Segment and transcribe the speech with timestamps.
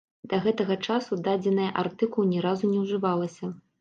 [0.29, 3.53] Да гэтага часу дадзеная артыкул ні разу не ўжывалася.